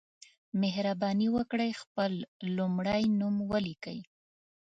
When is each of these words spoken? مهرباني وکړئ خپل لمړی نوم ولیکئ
مهرباني 0.61 1.27
وکړئ 1.35 1.71
خپل 1.81 2.11
لمړی 2.57 3.03
نوم 3.19 3.35
ولیکئ 3.51 3.99